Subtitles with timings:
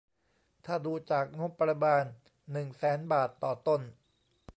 [0.65, 2.03] ถ้าดูจากงบประมาณ
[2.51, 3.81] หนึ่ง แสนบาทต่อต้น